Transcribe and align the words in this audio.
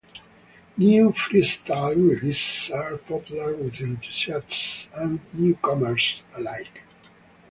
New 0.77 1.11
freestyle 1.11 1.93
releases 1.95 2.71
are 2.71 2.97
popular 2.97 3.55
with 3.55 3.79
enthusiasts 3.81 4.87
and 4.95 5.19
newcomers 5.31 6.23
alike. 6.35 6.81